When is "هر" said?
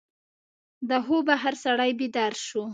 1.43-1.53